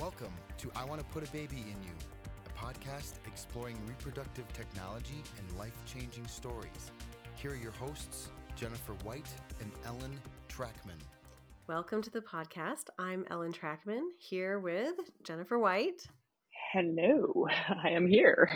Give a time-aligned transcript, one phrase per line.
[0.00, 1.92] Welcome to I Want to Put a Baby in You,
[2.46, 6.90] a podcast exploring reproductive technology and life changing stories.
[7.34, 9.28] Here are your hosts, Jennifer White
[9.60, 10.18] and Ellen
[10.48, 10.98] Trachman.
[11.68, 12.84] Welcome to the podcast.
[12.98, 14.94] I'm Ellen Trachman here with
[15.24, 16.02] Jennifer White.
[16.72, 17.46] Hello,
[17.84, 18.48] I am here.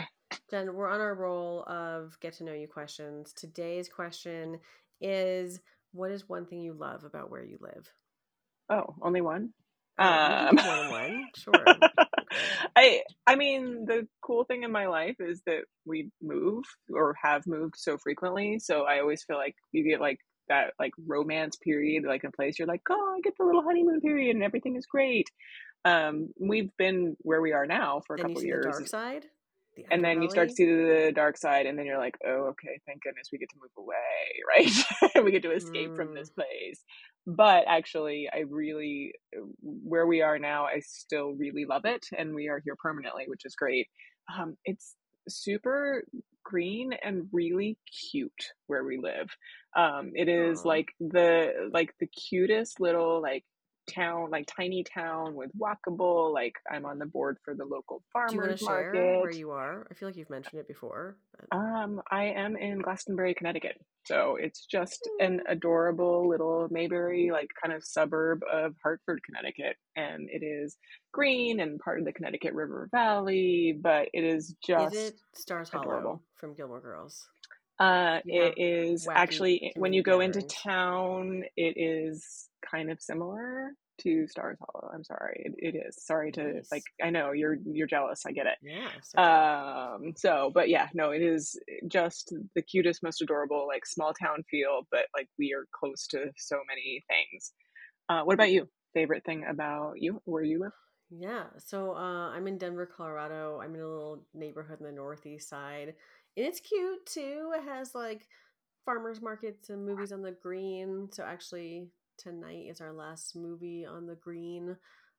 [0.49, 3.31] Jen, we're on our roll of get to know you questions.
[3.31, 4.59] Today's question
[4.99, 5.59] is
[5.91, 7.87] What is one thing you love about where you live?
[8.71, 9.53] Oh, only one?
[9.97, 11.25] Um, one.
[11.35, 11.53] Sure.
[12.75, 16.63] I I mean the cool thing in my life is that we move
[16.93, 20.93] or have moved so frequently, so I always feel like you get like that like
[21.05, 24.43] romance period, like in place you're like, oh, I get the little honeymoon period and
[24.43, 25.27] everything is great.
[25.85, 29.25] Um, we've been where we are now for a Then couple years, the dark side.
[29.91, 32.79] And then you start to see the dark side, and then you're like, oh, okay,
[32.85, 33.95] thank goodness we get to move away,
[35.15, 35.23] right?
[35.23, 36.83] we get to escape from this place.
[37.25, 39.13] But actually, I really,
[39.61, 43.45] where we are now, I still really love it, and we are here permanently, which
[43.45, 43.87] is great.
[44.37, 44.95] Um, it's
[45.29, 46.03] super
[46.43, 47.77] green and really
[48.11, 48.31] cute
[48.67, 49.29] where we live.
[49.75, 53.43] Um, it is like the like the cutest little like
[53.87, 56.33] town, like tiny town with walkable.
[56.33, 59.21] Like I'm on the board for the local Do you want farmers market.
[59.21, 59.87] where you are?
[59.89, 61.17] I feel like you've mentioned it before.
[61.51, 63.79] Um, I am in Glastonbury, Connecticut.
[64.05, 69.75] So it's just an adorable little Mayberry, like kind of suburb of Hartford, Connecticut.
[69.95, 70.77] And it is
[71.11, 75.69] green and part of the Connecticut River Valley, but it is just is it Stars
[75.69, 76.23] Hollow adorable.
[76.37, 77.27] from Gilmore Girls?
[77.79, 83.01] Uh have it is wacky actually when you go into town, it is kind of
[83.01, 84.91] similar to Stars Hollow.
[84.93, 85.41] I'm sorry.
[85.45, 85.97] It, it is.
[86.05, 88.23] Sorry to like I know you're you're jealous.
[88.27, 88.57] I get it.
[88.61, 88.89] Yeah.
[89.03, 94.13] so um so but yeah no it is just the cutest most adorable like small
[94.13, 97.53] town feel but like we are close to so many things
[98.09, 100.71] uh what about you favorite thing about you where you live
[101.09, 103.59] Yeah, so uh, I'm in Denver, Colorado.
[103.63, 105.93] I'm in a little neighborhood in the northeast side,
[106.37, 107.51] and it's cute too.
[107.55, 108.27] It has like
[108.85, 111.09] farmers markets and movies on the green.
[111.11, 111.87] So actually,
[112.17, 114.75] tonight is our last movie on the green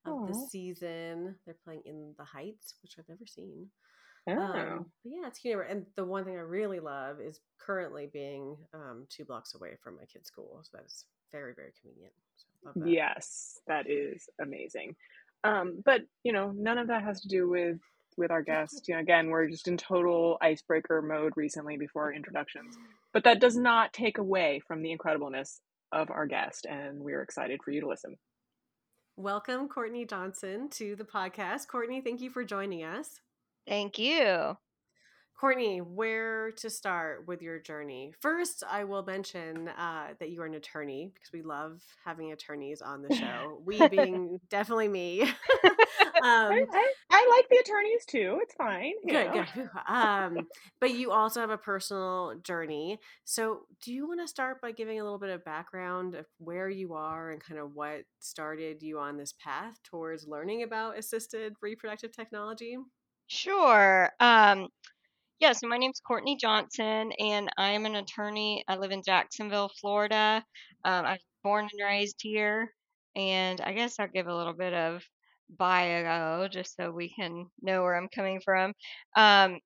[0.06, 1.34] of the season.
[1.44, 3.66] They're playing In the Heights, which I've never seen.
[4.28, 5.58] oh Um, but yeah, it's cute.
[5.68, 9.96] And the one thing I really love is currently being um, two blocks away from
[9.96, 10.60] my kid's school.
[10.62, 12.14] So that is very, very convenient.
[12.36, 12.88] So love that.
[12.88, 14.96] yes that is amazing
[15.44, 17.78] um but you know none of that has to do with
[18.18, 22.76] with our guest you know again we're just in total icebreaker mode recently before introductions
[23.12, 25.60] but that does not take away from the incredibleness
[25.92, 28.16] of our guest and we're excited for you to listen
[29.18, 31.66] Welcome, Courtney Johnson, to the podcast.
[31.66, 33.20] Courtney, thank you for joining us.
[33.66, 34.56] Thank you.
[35.38, 38.12] Courtney, where to start with your journey?
[38.20, 42.80] First, I will mention uh, that you are an attorney because we love having attorneys
[42.80, 43.60] on the show.
[43.64, 45.28] We being definitely me.
[46.22, 48.38] um, I, I, I like the attorneys too.
[48.42, 48.94] It's fine.
[49.06, 49.44] good, know.
[49.54, 49.70] good.
[49.88, 50.46] Um,
[50.80, 52.98] but you also have a personal journey.
[53.24, 56.68] So, do you want to start by giving a little bit of background of where
[56.68, 61.54] you are and kind of what started you on this path towards learning about assisted
[61.62, 62.76] reproductive technology?
[63.28, 64.10] Sure.
[64.20, 64.68] Um,
[65.40, 68.64] yeah, so my name's Courtney Johnson, and I'm an attorney.
[68.66, 70.44] I live in Jacksonville, Florida.
[70.84, 72.72] Um, I was born and raised here,
[73.14, 75.04] and I guess I'll give a little bit of
[75.50, 78.74] bio just so we can know where I'm coming from.
[79.16, 79.58] Um,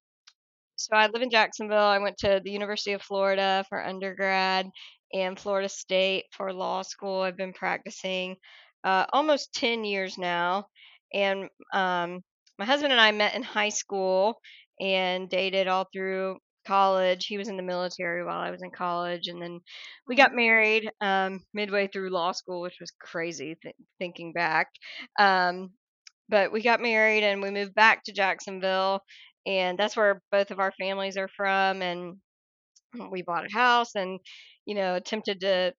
[0.77, 1.79] so I live in Jacksonville.
[1.79, 4.69] I went to the University of Florida for undergrad
[5.13, 7.21] and Florida State for law school.
[7.21, 8.37] I've been practicing
[8.85, 10.67] uh, almost 10 years now.
[11.15, 12.23] And um,
[12.59, 14.41] my husband and I met in high school
[14.81, 17.27] and dated all through college.
[17.27, 19.29] He was in the military while I was in college.
[19.29, 19.61] And then
[20.07, 24.69] we got married um, midway through law school, which was crazy th- thinking back.
[25.19, 25.71] Um,
[26.29, 29.03] but we got married and we moved back to Jacksonville
[29.47, 32.17] and that's where both of our families are from and
[33.11, 34.21] we bought a house and
[34.67, 35.73] you know attempted to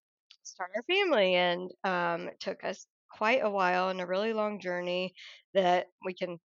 [0.43, 4.59] start our family and um, it took us quite a while and a really long
[4.59, 5.13] journey
[5.53, 6.37] that we can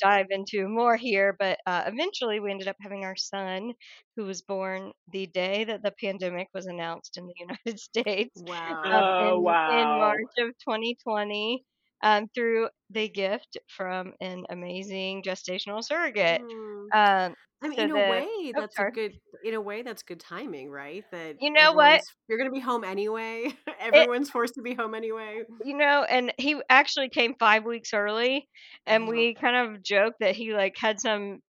[0.00, 3.72] dive into more here but uh, eventually we ended up having our son
[4.16, 8.78] who was born the day that the pandemic was announced in the united states Wow.
[8.92, 9.98] um, Oh, in, in.
[9.98, 11.64] March of 2020
[12.02, 16.40] um, through the gift from an amazing gestational surrogate.
[16.42, 16.86] Hmm.
[16.92, 19.12] Um, I mean, so in a the- way, oh, that's a good.
[19.42, 21.04] In a way, that's good timing, right?
[21.10, 22.02] That You know what?
[22.28, 23.48] You're going to be home anyway.
[23.80, 25.42] Everyone's forced to be home anyway.
[25.64, 28.46] you know, and he actually came five weeks early,
[28.86, 29.10] and Wow.
[29.12, 31.40] we kind of joked that he like had some,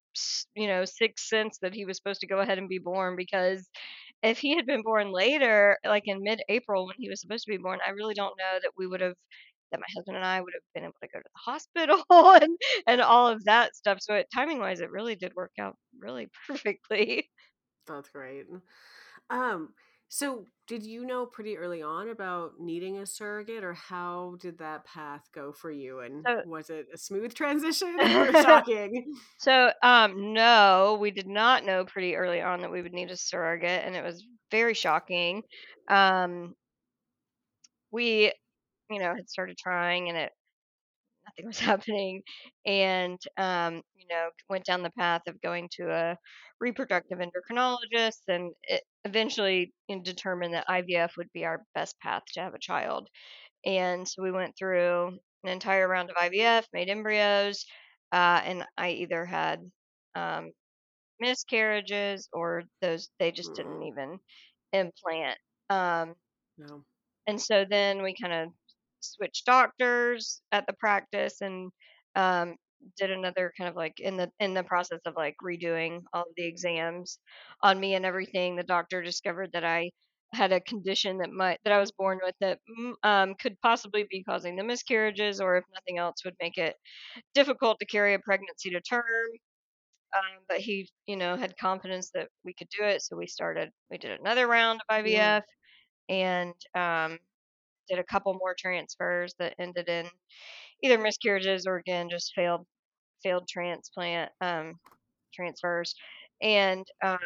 [0.56, 3.68] you know, sixth sense that he was supposed to go ahead and be born because
[4.24, 7.58] if he had been born later, like in mid-April when he was supposed to be
[7.58, 9.14] born, I really don't know that we would have
[9.72, 12.04] that my husband and I would have been able to go to the hospital
[12.42, 14.00] and and all of that stuff.
[14.02, 17.30] So it, timing wise, it really did work out really perfectly.
[17.88, 18.46] That's great.
[19.30, 19.74] Um,
[20.10, 24.86] so did you know pretty early on about needing a surrogate, or how did that
[24.86, 26.00] path go for you?
[26.02, 29.22] And So was it a smooth transition or shocking?
[29.38, 33.18] So, um, no, we did not know pretty early on that we would need a
[33.18, 35.44] surrogate, and it was very shocking.
[35.88, 36.56] Um,
[37.92, 38.32] we,
[38.90, 40.32] you know, had started trying, and it
[41.26, 42.22] nothing was happening,
[42.66, 46.18] and um, you know, went down the path of going to a
[46.60, 49.74] reproductive endocrinologist, and it eventually
[50.04, 53.08] determined that IVF would be our best path to have a child.
[53.66, 57.66] And so we went through an entire round of IVF, made embryos,
[58.12, 59.62] uh, and I either had
[60.16, 60.52] um,
[61.20, 64.20] miscarriages or those they just didn't Mm, even
[64.74, 65.40] implant.
[65.70, 66.16] Um,
[66.58, 66.86] no.
[67.28, 68.50] and so then we kind of
[69.02, 71.72] switched doctors at the practice and
[72.16, 72.56] um,
[72.98, 76.34] did another kind of like in the in the process of like redoing all of
[76.36, 77.20] the exams
[77.64, 78.56] on me and everything.
[78.56, 79.92] The doctor discovered that I
[80.34, 84.06] had a condition that might that I was born with that mm, um, could possibly
[84.10, 86.76] be causing the miscarriages, or if nothing else, would make it
[87.34, 89.04] difficult to carry a pregnancy to term.
[90.16, 93.72] Um, but he, you know, had confidence that we could do it, so we started.
[93.92, 95.40] We did another round of Yeah.
[95.44, 95.44] IVF
[96.10, 97.20] and um,
[97.90, 100.06] did a couple more transfers that ended in
[100.84, 102.66] either miscarriages or again just failed
[103.24, 104.76] failed transplant um,
[105.34, 105.96] transfers.
[106.42, 107.18] And um,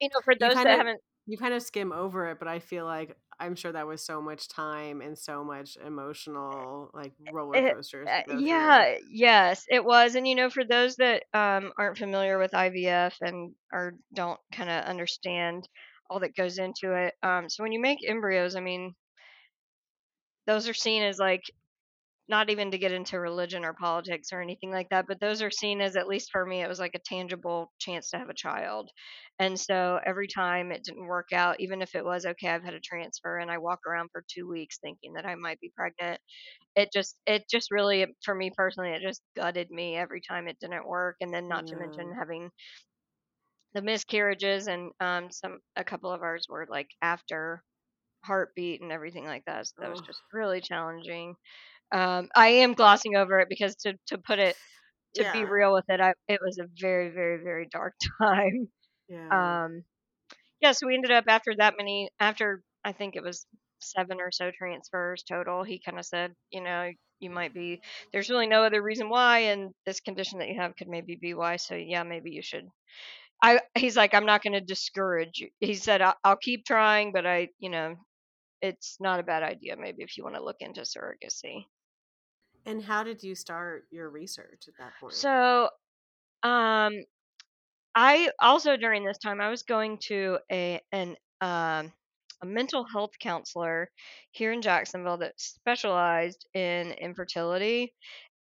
[0.00, 2.58] you know, for those that of haven't, you kind of skim over it, but I
[2.58, 7.74] feel like I'm sure that was so much time and so much emotional like roller
[7.74, 8.46] coasters go through.
[8.46, 10.14] yeah, yes, it was.
[10.14, 14.70] And you know, for those that um, aren't familiar with IVF and or don't kind
[14.70, 15.68] of understand
[16.10, 18.94] all that goes into it, um, so when you make embryos, I mean,
[20.46, 21.42] those are seen as like
[22.28, 25.50] not even to get into religion or politics or anything like that, but those are
[25.50, 28.34] seen as, at least for me, it was like a tangible chance to have a
[28.34, 28.90] child.
[29.38, 32.72] And so every time it didn't work out, even if it was okay, I've had
[32.74, 36.18] a transfer and I walk around for two weeks thinking that I might be pregnant,
[36.76, 40.58] it just, it just really, for me personally, it just gutted me every time it
[40.60, 41.16] didn't work.
[41.20, 42.50] And then not to mention having
[43.74, 47.62] the miscarriages and um, some, a couple of ours were like after
[48.24, 49.66] heartbeat and everything like that.
[49.66, 51.36] So that was just really challenging.
[51.92, 54.56] Um, I am glossing over it because to to put it
[55.16, 58.68] to be real with it, I it was a very very very dark time.
[59.08, 59.56] Yeah.
[59.64, 59.84] Um,
[60.60, 63.46] yeah, so we ended up after that many after I think it was
[63.80, 65.62] seven or so transfers total.
[65.64, 66.90] He kind of said, you know,
[67.20, 67.82] you might be
[68.12, 71.34] there's really no other reason why, and this condition that you have could maybe be
[71.34, 71.56] why.
[71.56, 72.68] So yeah, maybe you should.
[73.42, 75.50] I he's like, I'm not going to discourage you.
[75.60, 77.96] He said, I'll, I'll keep trying, but I, you know,
[78.64, 81.66] it's not a bad idea maybe if you want to look into surrogacy.
[82.66, 85.12] And how did you start your research at that point?
[85.12, 85.68] So,
[86.42, 86.94] um,
[87.94, 91.92] I also during this time I was going to a an um
[92.42, 93.90] a mental health counselor
[94.32, 97.94] here in Jacksonville that specialized in infertility.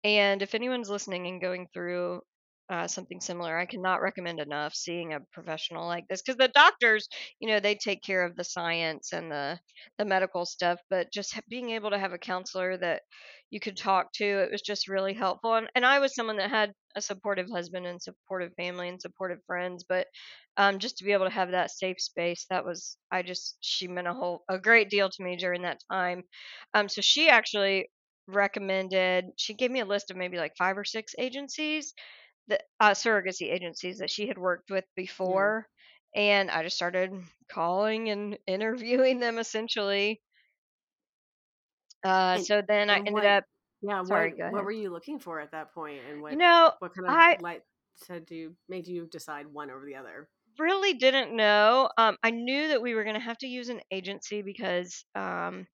[0.03, 2.21] And if anyone's listening and going through
[2.69, 7.07] uh, something similar, I cannot recommend enough seeing a professional like this because the doctors,
[7.39, 9.59] you know, they take care of the science and the
[9.97, 13.01] the medical stuff, but just being able to have a counselor that
[13.49, 15.55] you could talk to, it was just really helpful.
[15.55, 19.39] And and I was someone that had a supportive husband and supportive family and supportive
[19.45, 20.07] friends, but
[20.57, 23.87] um, just to be able to have that safe space, that was I just she
[23.87, 26.23] meant a whole a great deal to me during that time.
[26.73, 27.89] Um, so she actually
[28.27, 31.93] recommended she gave me a list of maybe like five or six agencies
[32.47, 35.03] that uh, surrogacy agencies that she had worked with yeah.
[35.03, 35.67] before
[36.15, 37.11] and i just started
[37.49, 40.21] calling and interviewing them essentially
[42.05, 43.43] uh, And so then i ended what up
[43.81, 46.37] yeah, what sorry go what were you looking for at that point and you what
[46.37, 47.61] know what kind of i light
[47.95, 50.27] said you made you decide one over the other?
[50.57, 53.81] really didn't know um, i knew that we were going to have to use an
[53.91, 55.65] agency because um,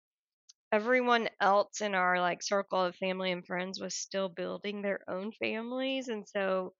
[0.71, 5.31] everyone else in our like circle of family and friends was still building their own
[5.33, 6.73] families and so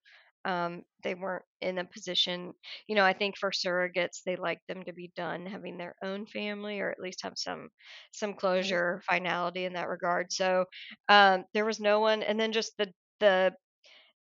[0.46, 2.52] um, they weren't in a position
[2.88, 6.24] you know i think for surrogates they like them to be done having their own
[6.26, 7.68] family or at least have some
[8.12, 10.64] some closure finality in that regard so
[11.08, 13.52] um, there was no one and then just the the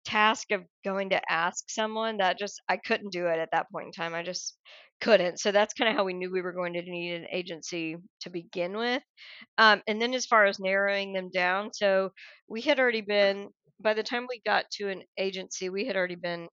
[0.05, 3.88] task of going to ask someone that just I couldn't do it at that point
[3.88, 4.13] in time.
[4.13, 4.57] I just
[5.01, 5.39] couldn't.
[5.39, 8.29] So that's kind of how we knew we were going to need an agency to
[8.29, 9.03] begin with.
[9.57, 12.11] Um, and then as far as narrowing them down, so
[12.47, 13.49] we had already been
[13.81, 16.49] by the time we got to an agency, we had already been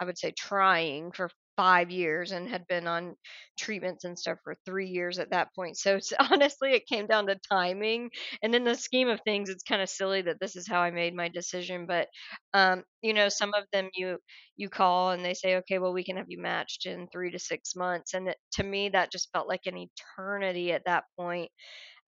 [0.00, 3.14] I would say trying for five years and had been on
[3.58, 5.76] treatments and stuff for three years at that point.
[5.76, 5.98] So
[6.30, 8.08] honestly, it came down to timing.
[8.42, 10.90] And in the scheme of things, it's kind of silly that this is how I
[10.90, 11.84] made my decision.
[11.86, 12.08] But
[12.54, 14.16] um, you know, some of them you
[14.56, 17.38] you call and they say, okay, well, we can have you matched in three to
[17.38, 21.50] six months, and it, to me, that just felt like an eternity at that point.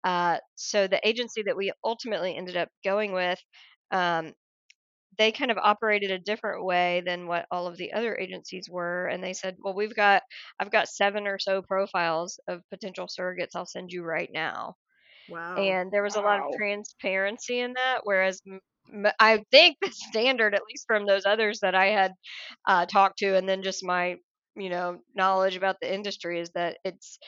[0.03, 3.39] Uh, so the agency that we ultimately ended up going with.
[3.91, 4.33] Um,
[5.19, 9.07] they kind of operated a different way than what all of the other agencies were
[9.07, 10.23] and they said well we've got
[10.59, 14.75] i've got seven or so profiles of potential surrogates i'll send you right now
[15.27, 15.57] Wow.
[15.57, 18.41] and there was a lot of transparency in that whereas
[19.19, 22.13] I think the standard at least from those others that i had
[22.67, 24.17] uh, talked to and then just my
[24.55, 27.19] you know knowledge about the industry is that it's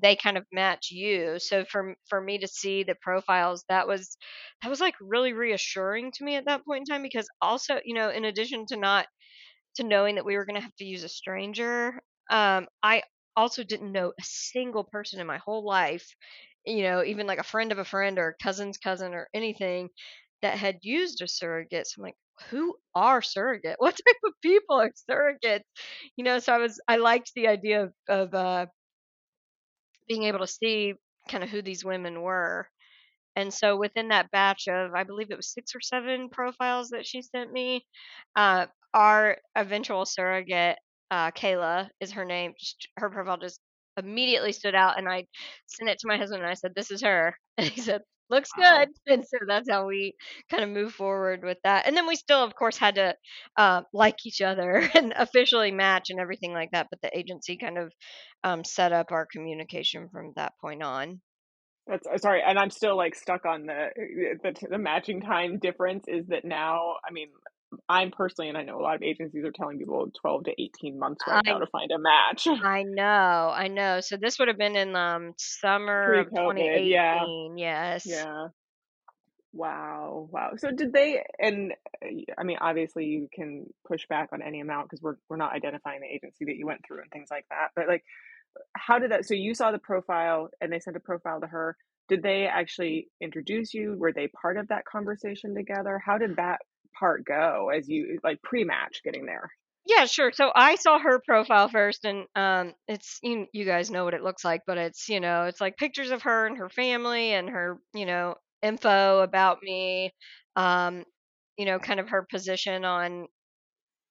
[0.00, 1.38] they kind of match you.
[1.38, 4.16] So for for me to see the profiles that was
[4.62, 7.94] that was like really reassuring to me at that point in time because also you
[7.94, 9.06] know in addition to not
[9.76, 13.02] to knowing that we were going to have to use a stranger um i
[13.36, 16.14] also didn't know a single person in my whole life
[16.64, 19.88] you know even like a friend of a friend or a cousin's cousin or anything
[20.42, 21.86] that had used a surrogate.
[21.86, 22.16] So i'm like
[22.50, 23.76] who are surrogate?
[23.80, 25.62] What type of people are surrogates?
[26.16, 28.66] You know so i was i liked the idea of, of uh
[30.08, 30.94] being able to see
[31.28, 32.68] kind of who these women were.
[33.36, 37.06] And so within that batch of, I believe it was six or seven profiles that
[37.06, 37.86] she sent me,
[38.36, 40.78] uh, our eventual surrogate,
[41.10, 42.54] uh, Kayla is her name.
[42.96, 43.60] Her profile just
[43.96, 45.26] immediately stood out, and I
[45.66, 48.52] sent it to my husband and I said, "This is her," and he said, "Looks
[48.52, 48.54] Wow.
[48.54, 50.14] good." And so that's how we
[50.50, 51.86] kind of move forward with that.
[51.86, 53.16] And then we still, of course, had to
[53.56, 56.88] uh, like each other and officially match and everything like that.
[56.90, 57.92] But the agency kind of
[58.44, 61.20] um, set up our communication from that point on.
[61.86, 63.90] That's uh, sorry, and I'm still like stuck on the
[64.42, 67.28] the the matching time difference is that now, I mean,
[67.88, 70.98] I'm personally, and I know a lot of agencies are telling people 12 to 18
[70.98, 72.46] months right now to find a match.
[72.64, 74.00] I know, I know.
[74.00, 77.58] So this would have been in um summer of Pre-COVID, yeah, 2018.
[77.58, 78.06] Yes.
[78.06, 78.48] yeah.
[79.52, 80.50] Wow, wow.
[80.56, 81.72] So did they, and
[82.04, 85.52] uh, I mean, obviously you can push back on any amount because we're we're not
[85.52, 87.68] identifying the agency that you went through and things like that.
[87.76, 88.04] But like,
[88.76, 89.26] how did that?
[89.26, 91.76] So you saw the profile and they sent a profile to her.
[92.08, 93.96] Did they actually introduce you?
[93.96, 96.02] Were they part of that conversation together?
[96.04, 96.60] How did that
[96.98, 99.50] part go as you like pre-match getting there?
[99.86, 100.32] Yeah, sure.
[100.32, 104.22] So I saw her profile first, and um, it's you, you guys know what it
[104.22, 107.50] looks like, but it's you know it's like pictures of her and her family and
[107.50, 110.10] her you know info about me,
[110.56, 111.04] um,
[111.58, 113.26] you know kind of her position on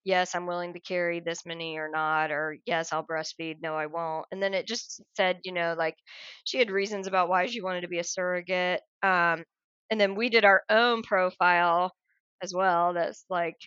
[0.05, 3.87] yes I'm willing to carry this many or not, or yes I'll breastfeed, no I
[3.87, 5.95] won't, and then it just said you know like
[6.45, 9.43] she had reasons about why she wanted to be a surrogate, um,
[9.91, 11.93] and then we did our own profile
[12.43, 12.93] as well.
[12.93, 13.57] That's like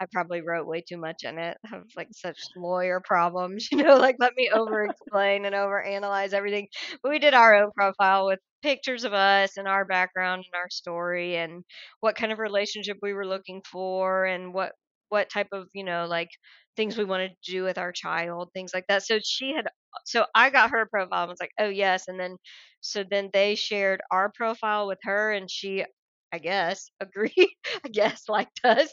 [0.00, 1.58] I probably wrote way too much in it.
[1.64, 5.82] I have like such lawyer problems, you know, like let me over explain and over
[5.82, 6.68] analyze everything.
[7.02, 10.70] But we did our own profile with pictures of us and our background and our
[10.70, 11.64] story and
[12.00, 14.72] what kind of relationship we were looking for and what
[15.10, 16.30] what type of, you know, like
[16.76, 19.02] things we wanted to do with our child, things like that.
[19.04, 19.66] So she had
[20.04, 22.36] so I got her profile and was like, "Oh, yes." And then
[22.80, 25.84] so then they shared our profile with her and she
[26.32, 27.32] I guess agreed
[27.84, 28.92] I guess liked us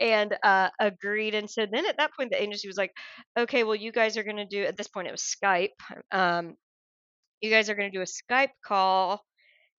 [0.00, 1.34] and uh, agreed.
[1.34, 2.92] And so then at that point, the agency was like,
[3.38, 5.70] okay, well, you guys are going to do, at this point, it was Skype.
[6.12, 6.54] Um,
[7.40, 9.24] you guys are going to do a Skype call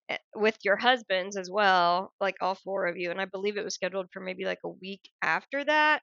[0.09, 3.11] eh, with your husbands as well, like all four of you.
[3.11, 6.01] And I believe it was scheduled for maybe like a week after that.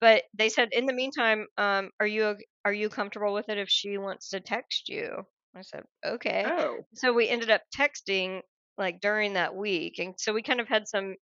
[0.00, 3.68] But they said, in the meantime, um, are you are you comfortable with it if
[3.70, 5.22] she wants to text you?
[5.56, 6.44] I said, okay.
[6.46, 8.40] Oh, So we ended up texting
[8.78, 11.16] like during that week, and so we kind of had some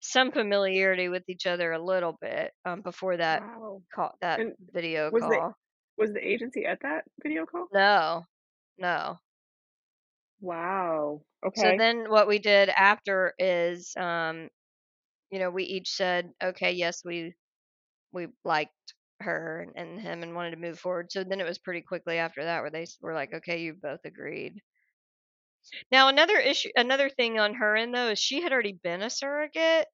[0.00, 3.82] some familiarity with each other a little bit um, before that wow.
[3.94, 5.54] call that And video was the call.
[5.96, 7.68] was the agency at that video call?
[7.72, 8.26] No,
[8.78, 9.20] no.
[10.40, 11.22] Wow.
[11.44, 11.52] Okay.
[11.54, 14.48] So then what we did after is, um,
[15.30, 17.34] you know, we each said, okay, yes, we
[18.12, 21.12] we liked her and, and him and wanted to move forward.
[21.12, 24.00] So then it was pretty quickly after that where they were like, okay, you both
[24.04, 24.62] agreed.
[25.92, 29.10] Now another issue, another thing on her end though is she had already been a
[29.10, 29.86] surrogate.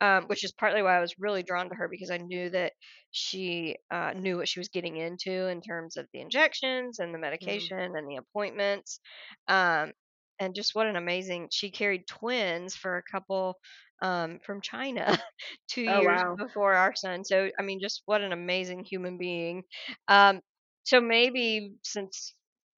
[0.00, 2.72] um, which is partly why I was really drawn to her because I knew that
[3.12, 7.18] she uh, knew what she was getting into in terms of the injections and the
[7.40, 7.70] Mm.
[7.70, 9.00] medication and the appointments.
[9.48, 9.92] Um,
[10.40, 13.56] and just what an amazing, she carried twins for a couple
[14.02, 15.18] um, from China
[15.68, 16.38] two Oh, years wow.
[16.38, 17.24] before our son.
[17.24, 19.62] So, I mean, just what an amazing human being.
[20.08, 20.40] Um,
[20.84, 22.34] so maybe since,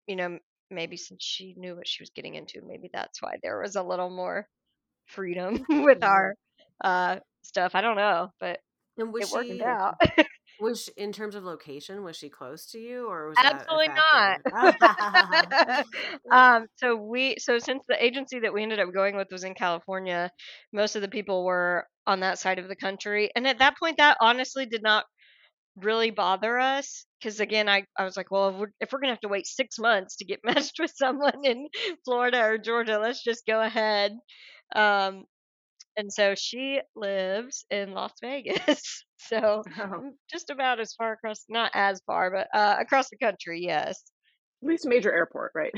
[0.07, 0.39] you know,
[0.71, 3.83] maybe since she knew what she was getting into, maybe that's why there was a
[3.83, 4.47] little more
[5.07, 6.35] freedom with our
[6.83, 7.75] uh stuff.
[7.75, 8.59] I don't know, but
[8.99, 9.95] And was it worked she out.
[10.59, 14.41] Was she, in terms of location, was she close to you, or was absolutely not?
[16.33, 19.55] um, so we, so since the agency that we ended up going with was in
[19.55, 20.31] California,
[20.73, 23.99] most of the people were on that side of the country, and at that point,
[23.99, 25.05] that honestly did not
[25.77, 29.13] really bother us because again I, I was like well if we're, if we're gonna
[29.13, 31.69] have to wait six months to get matched with someone in
[32.05, 34.13] florida or georgia let's just go ahead
[34.75, 35.25] um,
[35.97, 41.71] and so she lives in las vegas so Oh, just about as far across not
[41.75, 44.03] as far but uh, across the country yes
[44.63, 45.73] at least a major airport, right?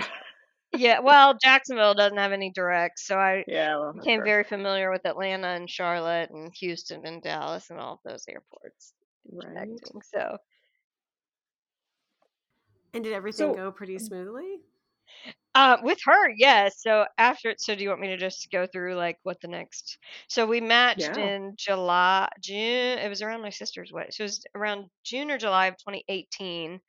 [0.72, 4.24] yeah well jacksonville doesn't have any direct so i yeah, well, became fair.
[4.24, 8.94] very familiar with atlanta and charlotte and houston and dallas and all of those airports
[9.30, 9.80] right.
[9.84, 10.38] connecting so
[12.92, 14.60] And did everything So- go pretty smoothly?
[15.54, 16.80] Uh, with her, yes.
[16.82, 19.48] So after, it, so do you want me to just go through like what the
[19.48, 19.98] next?
[20.28, 21.16] So we matched Yeah.
[21.16, 22.98] in July, June.
[22.98, 24.12] It was around my sister's wedding.
[24.12, 26.80] So it was around June or July of 2018.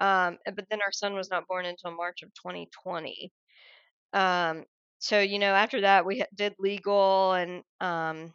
[0.00, 3.32] Um, but then our son was not born until March of 2020.
[4.14, 4.64] Um,
[4.98, 8.34] so you know, after that we did legal and um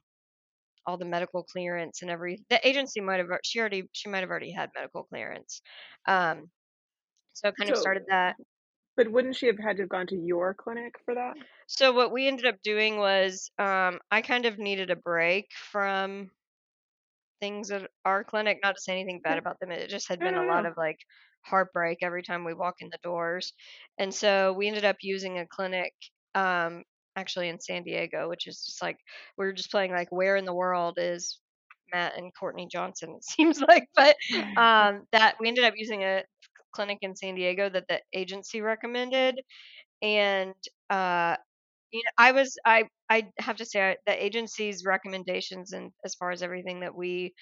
[0.85, 4.29] all the medical clearance and every the agency might have she already she might have
[4.29, 5.61] already had medical clearance.
[6.07, 6.51] Um,
[7.33, 8.35] so kind of started that.
[8.95, 11.33] But wouldn't she have had to have gone to your clinic for that?
[11.67, 16.29] So what we ended up doing was um, I kind of needed a break from
[17.39, 18.59] things at our clinic.
[18.63, 19.71] Not to say anything bad about them.
[19.71, 20.97] It just had been a lot of like
[21.41, 23.53] heartbreak every time we walk in the doors.
[23.97, 25.93] And so we ended up using a clinic
[26.35, 26.83] um,
[27.15, 28.97] actually in San Diego, which is just like
[29.37, 31.39] we were just playing like where in the world is
[31.93, 33.87] Matt and Courtney Johnson, it seems like.
[33.95, 34.15] But
[34.57, 36.23] um, that we ended up using a
[36.73, 39.39] clinic in San Diego that the agency recommended,
[40.01, 40.53] and
[40.89, 41.35] uh,
[41.91, 46.15] you know, I was I I have to say I, the agency's recommendations and as
[46.15, 47.33] far as everything that we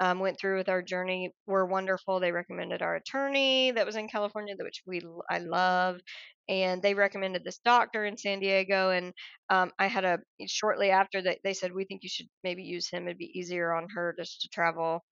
[0.00, 2.20] um, went through with our journey were wonderful.
[2.20, 6.00] They recommended our attorney that was in California, which we I love,
[6.48, 8.90] and they recommended this doctor in San Diego.
[8.90, 9.12] And
[9.50, 12.88] um, I had a shortly after that they said we think you should maybe use
[12.88, 13.06] him.
[13.06, 15.04] It'd be easier on her just to travel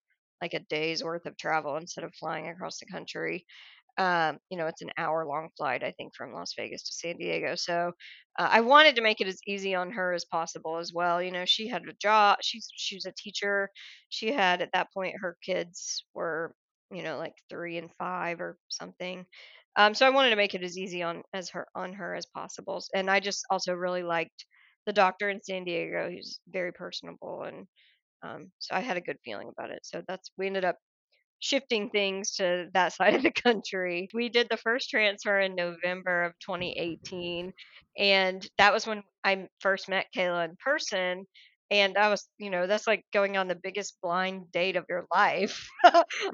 [0.43, 3.47] like a day's worth of travel instead of flying across the country.
[3.99, 7.17] Um, you know, it's an hour long flight, I think, from Las Vegas to San
[7.17, 7.55] Diego.
[7.55, 7.93] So
[8.39, 11.23] uh, I wanted to make it as easy on her as possible as well.
[11.23, 12.39] You know, she had a job.
[12.43, 13.71] She's she was a teacher.
[14.09, 16.55] She had at that point her kids were
[16.93, 19.27] you know like three and five or something.
[19.77, 22.27] Um, so I wanted to make it as easy on as her on her as
[22.27, 22.83] possible.
[22.95, 24.45] And I just also really liked
[24.87, 26.09] the doctor in San Diego.
[26.11, 27.67] He's very personable and
[28.23, 29.81] um, so I had a good feeling about it.
[29.85, 30.79] So that's we ended up
[31.41, 34.09] shifting things to that side of the country.
[34.15, 37.53] We did the first transfer in November of 2018,
[37.99, 41.27] and that was when I first met Kayla in person.
[41.69, 45.05] And I was, you know, that's like going on the biggest blind date of your
[45.15, 45.69] life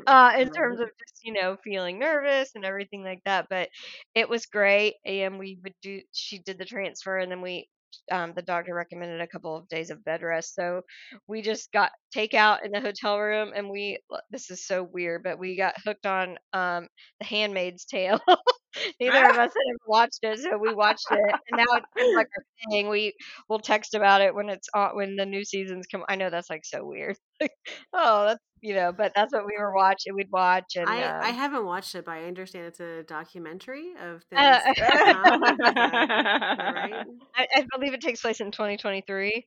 [0.06, 3.46] uh, in terms of just, you know, feeling nervous and everything like that.
[3.48, 3.70] But
[4.14, 4.94] it was great.
[5.06, 7.68] And we would do, she did the transfer, and then we,
[8.10, 10.54] um, the doctor recommended a couple of days of bed rest.
[10.54, 10.82] So
[11.26, 13.98] we just got takeout in the hotel room and we
[14.30, 16.86] this is so weird but we got hooked on um
[17.20, 18.20] the handmaid's tale
[19.00, 21.18] neither of us had ever watched it so we watched it
[21.50, 21.64] and now
[21.96, 23.12] it's like our thing we
[23.48, 26.50] will text about it when it's on when the new seasons come i know that's
[26.50, 27.16] like so weird
[27.92, 31.20] oh that's you know but that's what we were watching we'd watch and I, um,
[31.24, 34.40] I haven't watched it, but I understand it's a documentary of things.
[34.40, 35.44] Uh, to come.
[35.44, 37.06] Is that- is that right?
[37.34, 39.44] I, I believe it takes place in 2023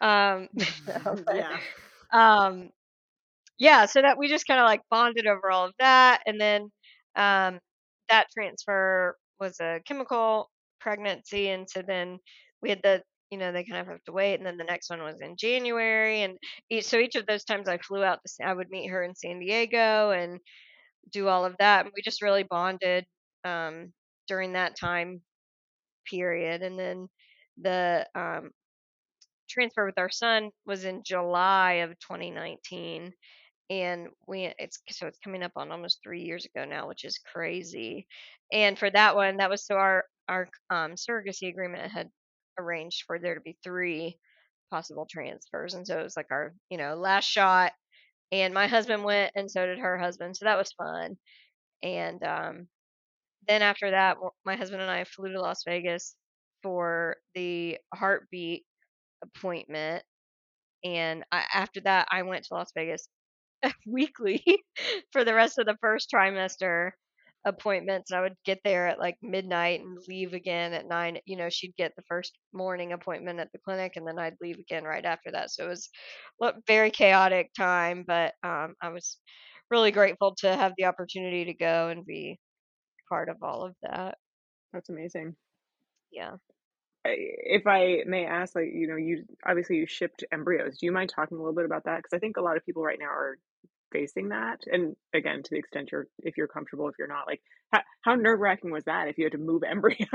[0.00, 1.58] um so, yeah.
[2.12, 2.70] Um
[3.58, 6.62] yeah so that we just kind of like bonded over all of that and then
[7.16, 7.58] um
[8.08, 12.18] that transfer was a chemical pregnancy and so then
[12.62, 14.90] we had the you know they kind of have to wait and then the next
[14.90, 16.38] one was in january and
[16.70, 19.14] each, so each of those times i flew out to i would meet her in
[19.14, 20.40] san diego and
[21.12, 23.06] do all of that and we just really bonded
[23.44, 23.92] um
[24.28, 25.20] during that time
[26.08, 27.08] period and then
[27.62, 28.50] the um
[29.48, 33.12] transfer with our son was in July of 2019
[33.70, 37.18] and we it's so it's coming up on almost 3 years ago now which is
[37.18, 38.06] crazy.
[38.52, 42.10] And for that one that was so our our um surrogacy agreement had
[42.58, 44.18] arranged for there to be three
[44.70, 47.72] possible transfers and so it was like our you know last shot
[48.32, 51.16] and my husband went and so did her husband so that was fun.
[51.82, 52.68] And um
[53.48, 56.14] then after that my husband and I flew to Las Vegas
[56.62, 58.64] for the heartbeat
[59.22, 60.04] appointment
[60.84, 63.08] and I, after that i went to las vegas
[63.86, 64.44] weekly
[65.12, 66.92] for the rest of the first trimester
[67.46, 68.12] appointments.
[68.12, 71.18] I would get there at like midnight and leave again at nine.
[71.26, 74.58] You know, she'd get the first morning appointment at the clinic, and then I'd leave
[74.58, 75.50] again right after that.
[75.50, 75.88] So it was
[76.42, 79.18] a very chaotic time, but um, I was
[79.70, 82.38] really grateful to have the opportunity to go and be
[83.08, 84.18] part of all of that.
[84.72, 85.36] That's amazing.
[86.12, 86.36] Yeah.
[87.04, 90.78] If I may ask, like, you know, you obviously you shipped embryos.
[90.78, 91.98] Do you mind talking a little bit about that?
[91.98, 93.38] Because I think a lot of people right now are
[93.92, 94.60] facing that.
[94.66, 97.40] And again, to the extent you're, if you're comfortable, if you're not, like,
[97.72, 100.06] how, how nerve wracking was that if you had to move embryos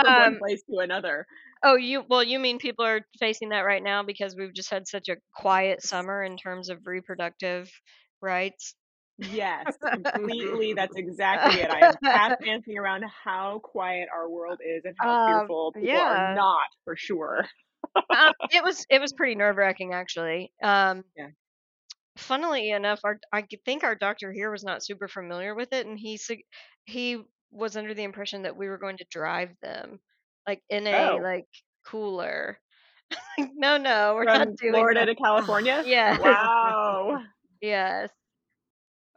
[0.00, 1.26] from one Um, place to another?
[1.62, 4.86] oh, you well, you mean people are facing that right now because we've just had
[4.86, 7.70] such a quiet summer in terms of reproductive
[8.20, 8.74] rights.
[9.18, 10.74] Yes, completely.
[10.74, 11.70] That's exactly it.
[11.70, 15.98] I am tap dancing around how quiet our world is and how Um, fearful people
[15.98, 16.02] yeah.
[16.02, 17.46] are not, for sure.
[18.12, 20.52] um, it was it was pretty nerve wracking actually.
[20.62, 21.30] Um, Yeah.
[22.18, 25.98] funnily enough, our I think our doctor here was not super familiar with it, and
[25.98, 26.18] he
[26.86, 30.00] he was under the impression that we were going to drive them,
[30.46, 31.46] like in a Oh, like
[31.86, 32.60] cooler.
[33.38, 35.06] Like, no, no, we're not from doing Florida that.
[35.06, 35.84] to California?
[35.84, 37.22] Yes, Wow.
[37.60, 38.10] yes.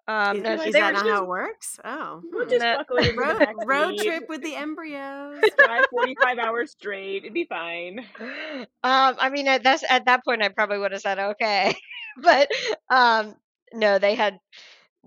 [0.09, 1.79] Um, Is, no, You're so like, is that not just, how it works?
[1.85, 2.49] Oh, we'll hmm.
[2.49, 5.39] just no, buckle it into the road road trip with the embryos.
[5.63, 7.17] drive 45 hours straight.
[7.17, 7.99] It'd be fine.
[8.19, 11.75] um, I mean, at that's at that point, I probably would have said okay,
[12.23, 12.49] but
[12.89, 13.35] um,
[13.71, 14.39] no, they had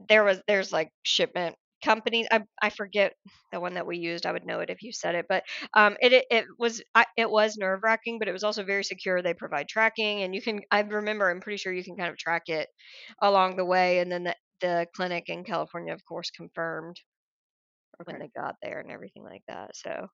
[0.09, 2.29] there was there's like shipment companies.
[2.31, 3.15] I I forget
[3.51, 4.25] the one that we used.
[4.25, 5.43] I would know it if you said it, but
[5.75, 8.85] um, it it, it was I, it was nerve wracking, but it was also very
[8.85, 9.21] secure.
[9.21, 10.61] They provide tracking, and you can.
[10.71, 11.29] I remember.
[11.29, 12.69] I'm pretty sure you can kind of track it
[13.21, 16.99] along the way, and then the the clinic in California, of course, confirmed
[18.05, 19.77] when they got there and everything like that.
[19.77, 20.09] So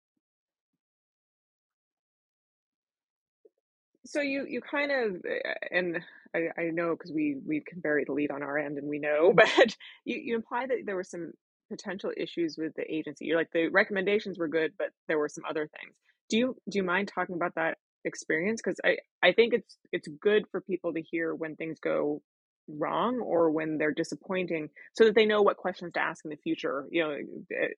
[4.06, 5.98] So you you kind of uh, and
[6.34, 8.98] I, I know because we we can bury the lead on our end and we
[8.98, 11.32] know, but you you imply that there were some
[11.70, 13.26] potential issues with the agency.
[13.26, 15.94] You're like the recommendations were good, but there were some other things.
[16.30, 18.60] Do you do you mind talking about that experience?
[18.64, 22.22] Because I I think it's it's good for people to hear when things go
[22.68, 26.36] wrong or when they're disappointing, so that they know what questions to ask in the
[26.36, 26.86] future.
[26.90, 27.16] You know,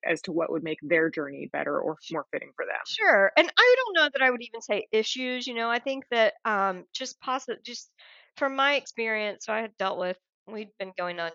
[0.05, 2.85] as to what would make their journey better or more fitting for them.
[2.85, 3.31] Sure.
[3.37, 5.69] And I don't know that I would even say issues, you know.
[5.69, 7.91] I think that um just possible just
[8.37, 11.31] from my experience, so I had dealt with we'd been going on,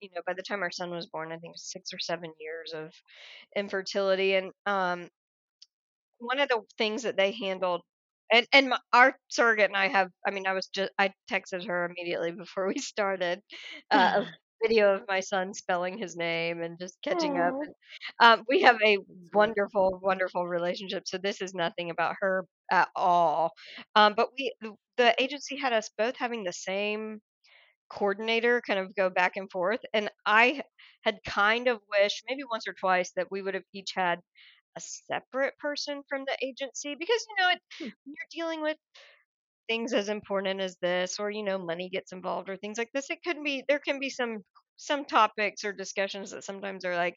[0.00, 2.72] you know, by the time our son was born, I think 6 or 7 years
[2.74, 2.92] of
[3.56, 5.08] infertility and um
[6.18, 7.82] one of the things that they handled
[8.32, 11.66] and and my, our surrogate and I have I mean I was just I texted
[11.66, 13.40] her immediately before we started
[13.90, 14.26] uh, a
[14.62, 17.74] video of my son spelling his name and just catching up Oh, and
[18.20, 18.98] um, we have a
[19.32, 23.52] wonderful wonderful relationship so this is nothing about her at all.
[23.94, 24.52] Um, but we
[24.96, 27.20] the agency had us both having the same
[27.90, 30.62] coordinator kind of go back and forth and I
[31.02, 34.20] had kind of wished maybe once or twice that we would have each had
[34.76, 37.88] a separate person from the agency because you know it Hmm.
[38.04, 38.76] when you're dealing with
[39.68, 43.08] things as important as this or you know money gets involved or things like this
[43.10, 44.38] it could be there can be some
[44.76, 47.16] some topics or discussions that sometimes are like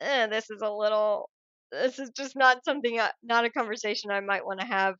[0.00, 1.30] eh, this is a little
[1.72, 4.96] this is just not something not a conversation I might want to have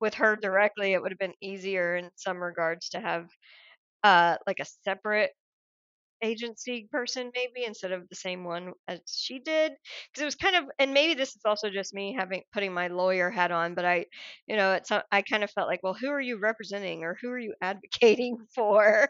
[0.00, 3.28] with her directly it would have been easier in some regards to have
[4.02, 5.32] uh like a separate
[6.22, 9.72] agency person maybe instead of the same one as she did
[10.10, 12.88] because it was kind of and maybe this is also just me having putting my
[12.88, 14.06] lawyer hat on but i
[14.46, 17.30] you know it's i kind of felt like well who are you representing or who
[17.30, 19.08] are you advocating for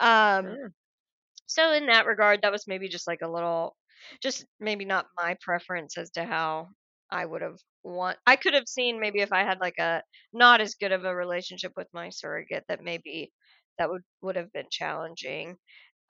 [0.00, 0.72] um sure.
[1.46, 3.76] so in that regard that was maybe just like a little
[4.22, 6.68] just maybe not my preference as to how
[7.10, 10.60] i would have want i could have seen maybe if i had like a not
[10.60, 13.32] as good of a relationship with my surrogate that maybe
[13.78, 15.56] that would would have been challenging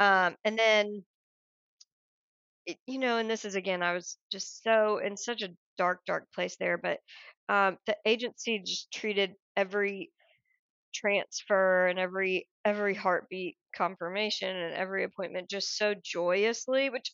[0.00, 1.04] um and then
[2.66, 6.00] it, you know and this is again i was just so in such a dark
[6.06, 6.98] dark place there but
[7.48, 10.10] um the agency just treated every
[10.94, 17.12] transfer and every every heartbeat confirmation and every appointment just so joyously which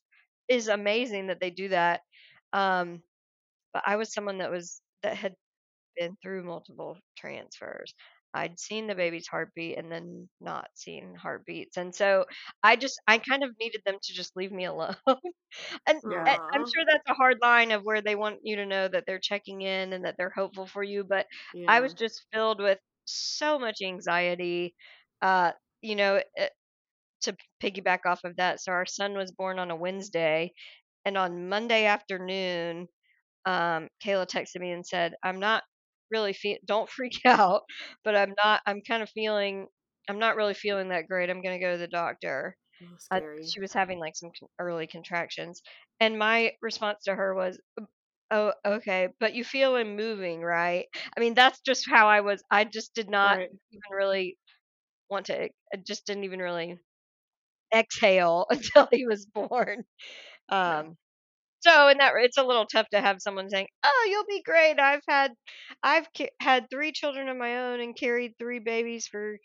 [0.49, 2.01] is amazing that they do that.
[2.53, 3.03] Um
[3.75, 5.35] but i was someone that was that had
[5.99, 7.95] been through multiple transfers
[8.39, 12.25] i'd seen the baby's heartbeat and then not seen heartbeats and so
[12.63, 14.97] i just i kind of needed them to just leave me alone
[15.87, 16.39] and Yeah.
[16.55, 19.19] i'm sure that's a hard line of where they want you to know that they're
[19.21, 21.27] checking in and that they're hopeful for you but
[21.67, 24.75] I was just filled with so much anxiety.
[25.21, 26.49] Uh, you know, eh,
[27.23, 30.53] to piggyback off of that, so our son was born on a Wednesday,
[31.05, 32.89] and on Monday afternoon,
[33.47, 35.65] um, Kayla texted me and said, "I'm not
[36.11, 37.63] really fe- don't freak out,
[38.05, 38.63] but I'm not.
[38.67, 39.69] I'm kind of feeling.
[40.09, 41.31] I'm not really feeling that great.
[41.31, 42.57] I'm gonna go to the doctor."
[43.13, 45.63] uh, she was having like some early contractions,
[46.01, 47.59] and my response to her was,
[48.31, 52.43] "Oh, okay, but you feel him moving, right?" I mean, that's just how I was.
[52.51, 53.51] I just did not right.
[53.73, 54.39] even really
[55.11, 55.45] want to.
[55.75, 56.79] I just didn't even really
[57.75, 59.85] exhale until he was born.
[60.51, 60.97] Um,
[61.61, 64.79] so in that it's a little tough to have someone saying, "Oh, you'll be great.
[64.81, 65.35] I've had
[65.83, 69.39] I've ca- had 3 children of my own and carried 3 babies for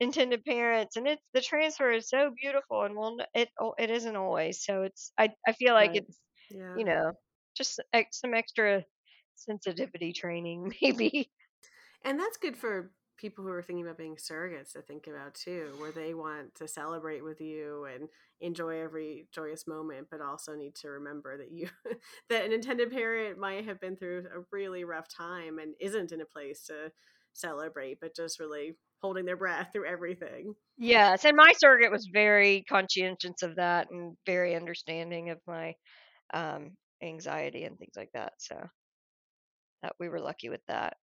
[0.00, 4.62] intended parents and it's the transfer is so beautiful and well it it isn't always.
[4.64, 5.96] So it's I I feel like Right.
[5.96, 6.80] it's, Yeah.
[6.80, 7.12] you know,
[7.56, 7.80] just
[8.12, 8.84] some extra
[9.36, 11.30] sensitivity training maybe.
[12.02, 15.72] And that's good for people who are thinking about being surrogates to think about too,
[15.78, 18.08] where they want to celebrate with you and
[18.40, 21.68] enjoy every joyous moment, but also need to remember that you
[22.30, 26.20] that an intended parent might have been through a really rough time and isn't in
[26.20, 26.90] a place to
[27.32, 30.54] celebrate, but just really holding their breath through everything.
[30.78, 35.74] Yes, and my surrogate was very conscientious of that and very understanding of my
[36.32, 38.34] um anxiety and things like that.
[38.38, 38.56] So
[39.82, 40.96] that we were lucky with that.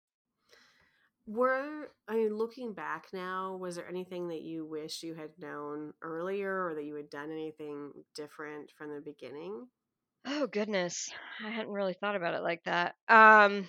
[1.28, 5.94] Were I mean, looking back now, was there anything that you wish you had known
[6.02, 9.68] earlier or that you had done anything different from the beginning?
[10.26, 11.10] Oh goodness,
[11.44, 12.96] I hadn't really thought about it like that.
[13.08, 13.68] Um,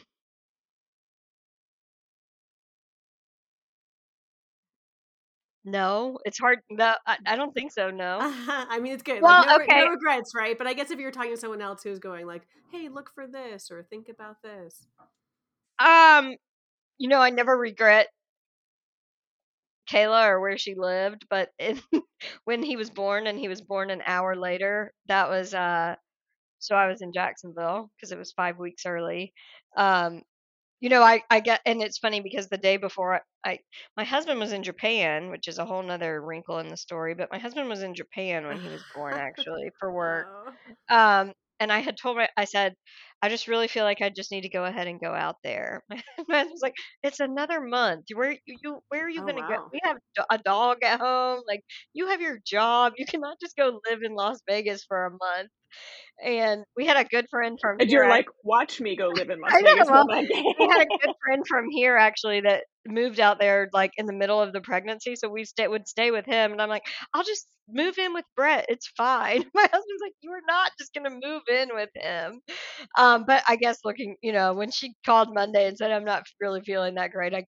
[5.64, 6.60] no, it's hard.
[6.70, 7.90] No, I, I don't think so.
[7.90, 8.18] No.
[8.20, 9.22] I mean, it's good.
[9.22, 9.80] Well, like, no, okay.
[9.84, 10.56] no regrets, right?
[10.58, 13.26] But I guess if you're talking to someone else who's going like, "Hey, look for
[13.26, 14.86] this," or "Think about this,"
[15.78, 16.36] Um,
[17.02, 18.08] you know, I never regret
[19.90, 21.80] Kayla or where she lived, but in,
[22.44, 25.96] when he was born and he was born an hour later, that was uh
[26.60, 29.34] so I was in Jacksonville because it was 5 weeks early.
[29.76, 30.22] Um
[30.80, 33.20] you know, I I get and it's funny because the day before I,
[33.52, 33.60] I
[33.96, 37.30] my husband was in Japan, which is a whole nother wrinkle in the story, but
[37.32, 40.28] my husband was in Japan when he was born actually for work.
[40.28, 40.52] Oh.
[40.88, 41.32] Um,
[41.62, 42.74] and I had told my, I said,
[43.22, 45.82] I just really feel like I just need to go ahead and go out there.
[45.90, 48.06] My husband was like, it's another month.
[48.14, 49.58] Where you, where are you Oh, gonna go?
[49.72, 49.98] We have
[50.30, 51.42] a dog at home.
[51.48, 51.62] Like
[51.94, 52.94] you have your job.
[52.98, 55.50] You cannot just go live in Las Vegas for a month.
[56.24, 57.90] And we had a good friend from And here.
[57.90, 60.30] you're like, watch me go live in Las I know, well, for a month.
[60.58, 64.12] we had a good friend from here actually that moved out there like in the
[64.12, 66.82] middle of the pregnancy so we stay, would stay with him and i'm like
[67.14, 71.10] i'll just move in with brett it's fine my husband's like you're not just gonna
[71.22, 72.40] move in with him
[72.98, 76.24] um but i guess looking you know when she called monday and said i'm not
[76.40, 77.44] really feeling that great i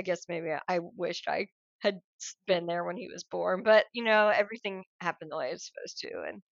[0.00, 1.46] i guess maybe i wished i
[1.80, 1.98] had
[2.46, 5.70] been there when he was born but you know everything happened the way it was
[5.74, 6.42] supposed to and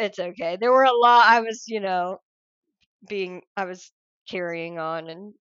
[0.00, 2.18] it's okay there were a lot i was you know
[3.08, 3.92] being I was
[4.28, 5.34] carrying on and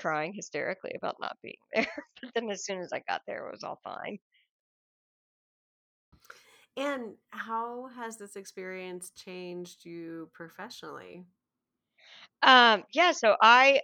[0.00, 1.86] crying hysterically about not being there.
[2.20, 4.18] But then as soon as I got there, it was all fine.
[6.76, 11.24] And how has this experience changed you professionally?
[12.42, 13.80] Um, yeah, so I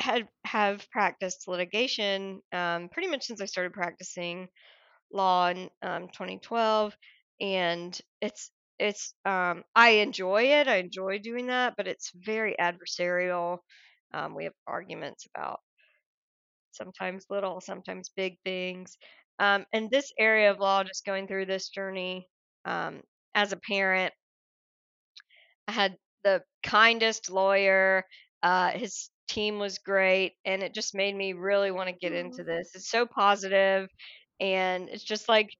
[0.00, 4.48] had have practiced litigation um, pretty much since I started practicing
[5.12, 6.96] law in um, 2012,
[7.42, 8.50] and it's
[8.80, 10.68] it's um, I enjoy it.
[10.68, 13.60] I enjoy doing that, but it's very adversarial.
[14.14, 15.60] Um, we have arguments about
[16.72, 18.96] sometimes little, sometimes big things.
[19.38, 22.28] Um, and this area of law, just going through this journey
[22.64, 23.02] um,
[23.34, 24.12] as a parent,
[25.68, 28.04] I had the kindest lawyer.
[28.42, 32.44] Uh, his team was great, and it just made me really want to get into
[32.44, 32.70] this.
[32.74, 33.88] It's so positive,
[34.40, 35.50] and it's just like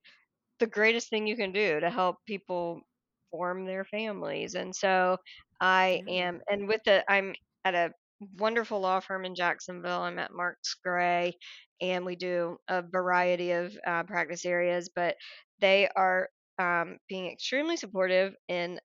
[0.61, 2.83] the greatest thing you can do to help people
[3.31, 4.55] form their families.
[4.55, 5.16] And so
[5.61, 7.93] I am, and with it, I'm at a
[8.38, 10.03] wonderful law firm in Jacksonville.
[10.03, 11.35] I'm at Marks Gray,
[11.81, 15.16] and we do a variety of uh, practice areas, but
[15.61, 18.79] they are um, being extremely supportive in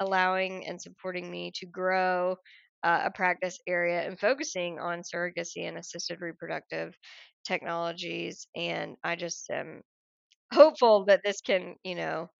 [0.00, 2.36] allowing and supporting me to grow
[2.84, 6.94] uh, a practice area and focusing on surrogacy and assisted reproductive
[7.44, 8.46] technologies.
[8.54, 9.82] And I just am
[10.52, 12.30] hopeful that this can, you know,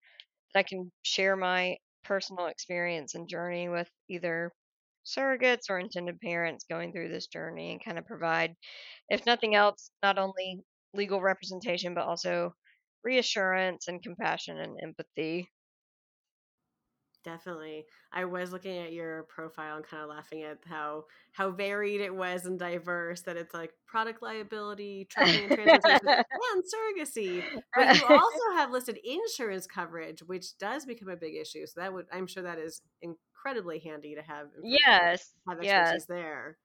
[0.58, 4.52] I can share my personal experience and journey with either
[5.04, 8.56] surrogates or intended parents going through this journey and kind of provide,
[9.08, 10.62] if nothing else, not only
[10.94, 12.54] legal representation, but also
[13.04, 15.48] reassurance and compassion and empathy.
[17.26, 17.86] Definitely.
[18.12, 22.14] I was looking at your profile and kind of laughing at how how varied it
[22.14, 27.42] was and diverse that it's like product liability, trucking and transportation, and surrogacy.
[27.74, 31.66] But you also have listed insurance coverage, which does become a big issue.
[31.66, 36.06] So that would I'm sure that is incredibly handy to have yes, have yes.
[36.08, 36.58] there.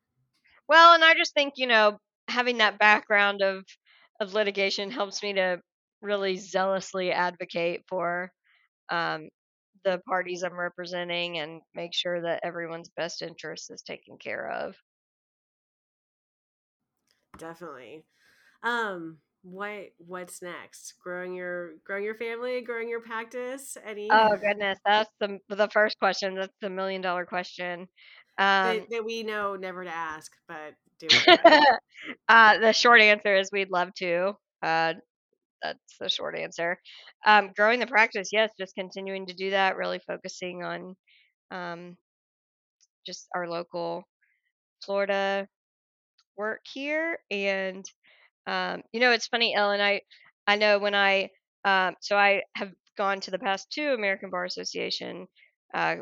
[0.69, 1.97] Well, and I just think, you know,
[2.27, 3.65] having that background of
[4.19, 5.59] of litigation helps me to
[6.03, 8.31] really zealously advocate for
[8.91, 9.29] um,
[9.83, 14.75] the parties I'm representing and make sure that everyone's best interest is taken care of.
[17.37, 18.05] Definitely.
[18.63, 20.93] Um, what what's next?
[21.03, 23.77] Growing your growing your family, growing your practice.
[23.83, 24.09] Any?
[24.11, 26.35] Oh goodness, that's the the first question.
[26.35, 27.87] That's the million dollar question.
[28.37, 31.07] Um, that, that we know never to ask, but do
[32.29, 34.33] uh, the short answer is we'd love to.
[34.61, 34.93] Uh,
[35.63, 36.79] that's the short answer.
[37.25, 40.95] Um, growing the practice, yes, just continuing to do that, really focusing on
[41.51, 41.97] um,
[43.05, 44.03] just our local
[44.83, 45.47] Florida
[46.37, 47.19] work here.
[47.31, 47.85] And
[48.47, 49.81] um, you know, it's funny, Ellen.
[49.81, 50.01] I
[50.47, 51.29] I know when I
[51.65, 55.27] um, so I have gone to the past two American Bar Association
[55.73, 55.97] uh,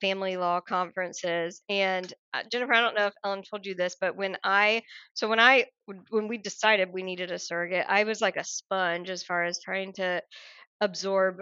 [0.00, 1.62] family law conferences.
[1.68, 4.82] And uh, Jennifer, I don't know if Ellen told you this, but when I,
[5.14, 5.66] so when I,
[6.10, 9.60] when we decided we needed a surrogate, I was like a sponge as far as
[9.62, 10.22] trying to
[10.80, 11.36] absorb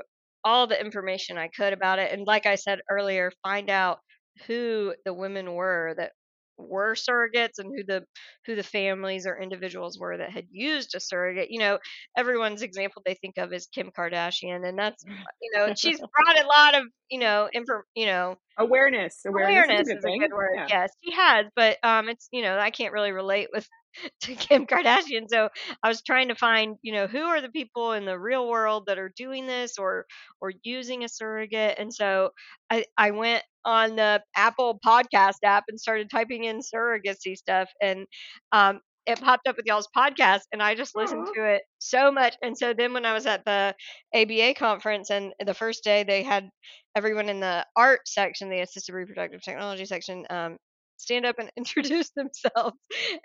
[0.45, 2.13] all the information I could about it.
[2.13, 4.01] And like I said earlier, find out
[4.47, 6.13] who the women were that
[6.57, 8.05] were surrogates and who the
[8.47, 11.79] who the families or individuals were that had used a surrogate you know
[12.17, 15.05] everyone's example they think of is kim kardashian and that's
[15.43, 19.81] you know she's brought a lot of you know info you know awareness awareness, awareness
[19.81, 20.67] is, a good, is a good word yeah.
[20.69, 23.67] yes she has but um it's you know i can't really relate with
[24.23, 25.27] to Kim Kardashian.
[25.29, 25.49] So
[25.83, 28.85] I was trying to find, you know, who are the people in the real world
[28.87, 30.07] that are doing this or
[30.41, 31.77] or using a surrogate.
[31.79, 32.31] And so
[32.71, 38.07] I I went on the Apple podcast app and started typing in surrogacy stuff and
[38.53, 41.35] um it popped up with y'all's podcast and I just listened Aww.
[41.35, 42.37] to it so much.
[42.43, 43.75] And so then when I was at the
[44.15, 46.49] ABA conference and the first day they had
[46.97, 50.57] everyone in the art section, the assisted reproductive technology section, um,
[50.97, 52.77] stand up and introduce themselves.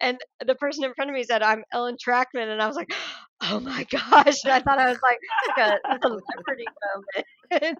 [0.01, 2.49] And the person in front of me said, I'm Ellen Trachman.
[2.49, 2.91] And I was like,
[3.41, 4.43] oh my gosh.
[4.43, 5.19] And I thought I was like,
[5.58, 6.65] like a, celebrity
[7.51, 7.79] moment.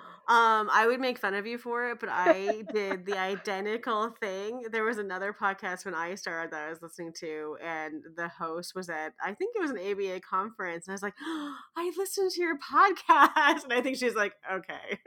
[0.26, 4.64] um, I would make fun of you for it, but I did the identical thing.
[4.72, 8.74] There was another podcast when I started that I was listening to, and the host
[8.74, 10.86] was at, I think it was an ABA conference.
[10.86, 13.64] And I was like, oh, I listened to your podcast.
[13.64, 14.98] And I think she's like, okay.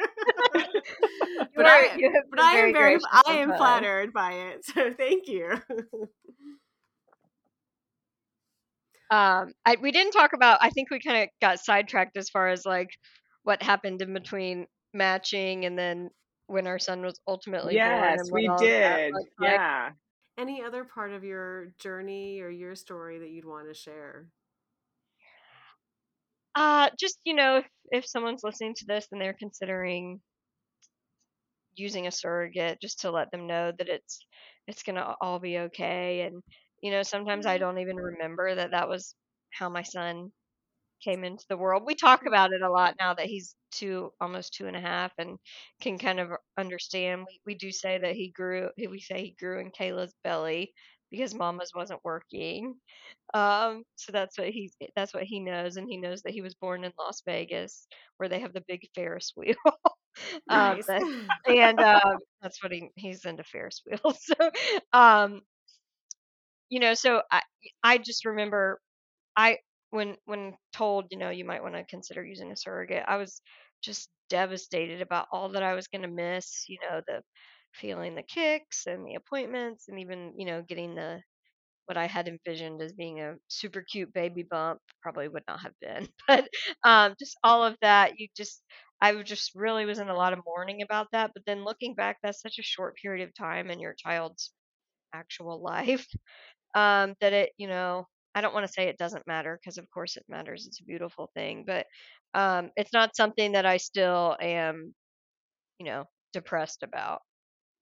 [1.55, 4.65] but, are, I, but I am very, I am flattered by it.
[4.65, 5.53] So thank you.
[9.09, 12.49] um, I, we didn't talk about, I think we kind of got sidetracked as far
[12.49, 12.89] as like
[13.41, 16.09] what happened in between matching and then
[16.47, 18.45] when our son was ultimately yes, born.
[18.45, 19.13] Yes, we did.
[19.41, 19.89] Yeah.
[20.37, 24.27] Any other part of your journey or your story that you'd want to share?
[26.55, 30.19] Uh, just you know, if, if someone's listening to this and they're considering
[31.75, 34.19] using a surrogate, just to let them know that it's
[34.67, 36.21] it's gonna all be okay.
[36.21, 36.41] And
[36.81, 37.63] you know, sometimes I mm-hmm.
[37.63, 39.13] don't even remember that that was
[39.51, 40.31] how my son
[41.03, 41.83] came into the world.
[41.85, 42.27] We talk mm-hmm.
[42.27, 45.37] about it a lot now that he's two, almost two and a half, and
[45.81, 47.25] can kind of understand.
[47.27, 48.69] We we do say that he grew.
[48.77, 50.73] We say he grew in Kayla's belly
[51.11, 52.75] because Mama's wasn't working.
[53.33, 56.55] Um, so that's what he's that's what he knows, and he knows that he was
[56.55, 59.55] born in Las Vegas, where they have the big Ferris wheel.
[60.49, 60.89] um, nice.
[61.47, 64.19] and um, that's what he he's into Ferris wheels.
[64.21, 64.51] so,
[64.93, 65.41] um,
[66.69, 67.41] you know, so I
[67.83, 68.79] I just remember
[69.35, 69.57] I
[69.91, 73.41] when when told you know you might want to consider using a surrogate i was
[73.81, 77.21] just devastated about all that i was going to miss you know the
[77.73, 81.21] feeling the kicks and the appointments and even you know getting the
[81.85, 85.73] what i had envisioned as being a super cute baby bump probably would not have
[85.81, 86.47] been but
[86.83, 88.61] um just all of that you just
[89.01, 92.17] i just really was in a lot of mourning about that but then looking back
[92.23, 94.51] that's such a short period of time in your child's
[95.13, 96.07] actual life
[96.75, 99.89] um that it you know I don't want to say it doesn't matter because of
[99.89, 100.67] course it matters.
[100.67, 101.87] It's a beautiful thing, but
[102.35, 104.93] um, it's not something that I still am,
[105.79, 107.21] you know, depressed about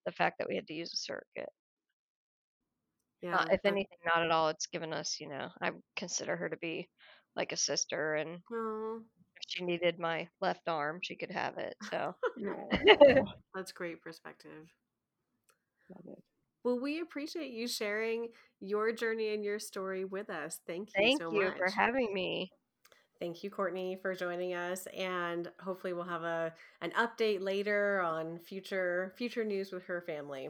[0.06, 1.52] the fact that we had to use a surrogate.
[3.22, 4.48] Yeah, uh, if anything, not at all.
[4.48, 6.88] It's given us, you know, I consider her to be
[7.36, 11.76] like a sister, and if she needed my left arm, she could have it.
[11.91, 12.15] So
[13.54, 14.70] that's great perspective.
[15.89, 16.24] Love it.
[16.65, 20.62] Well, we appreciate you sharing your journey and your story with us.
[20.65, 21.06] Thank you so much.
[21.06, 21.58] Thank so you much.
[21.60, 22.51] for having me.
[23.19, 26.51] Thank you, Courtney, for joining us, and hopefully we'll have a
[26.82, 30.49] an update later on future future news with her family.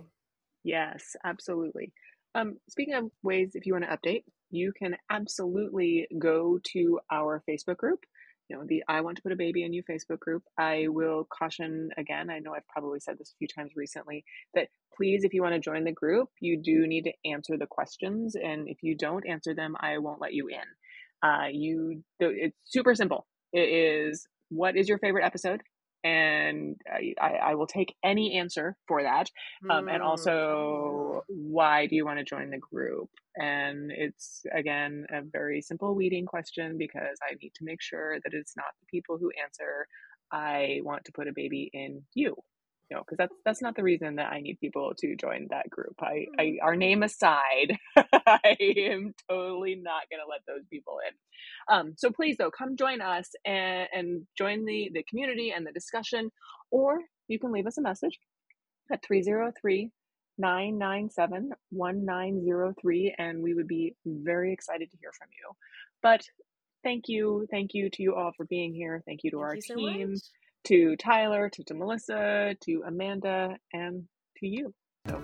[0.64, 1.92] Yes, absolutely.
[2.34, 7.44] Um, speaking of ways, if you want to update, you can absolutely go to our
[7.48, 8.00] Facebook group
[8.50, 11.28] you know the i want to put a baby in you facebook group i will
[11.32, 14.24] caution again i know i've probably said this a few times recently
[14.54, 17.68] that please if you want to join the group you do need to answer the
[17.68, 20.68] questions and if you don't answer them i won't let you in
[21.24, 23.26] Uh, you, it's super simple.
[23.54, 25.62] It is what is your favorite episode?
[26.06, 26.80] And
[27.20, 29.30] I, I will take any answer for that.
[29.70, 33.10] Um, and also, why do you want to join the group?
[33.36, 38.34] And it's again a very simple weeding question because I need to make sure that
[38.34, 39.88] it's not the people who answer,
[40.32, 42.36] I want to put a baby in you
[42.92, 45.96] know, because that's that's not the reason that I need people to join that group.
[46.00, 46.66] I, I mm-hmm.
[46.66, 51.76] our name aside, I am totally not going to let those people in.
[51.76, 55.72] Um, so please, though, come join us and, and join the the community and the
[55.72, 56.32] discussion,
[56.72, 58.20] or you can leave us a message
[58.92, 59.90] at 303
[60.38, 65.52] 997 1903, and we would be very excited to hear from you.
[66.04, 66.22] But
[66.84, 69.02] thank you, thank you to you all for being here.
[69.06, 70.18] Thank you to thank our you team.
[70.18, 70.24] So
[70.66, 74.04] to Tyler, to, to Melissa, to Amanda, and
[74.38, 74.74] to you.
[75.08, 75.22] So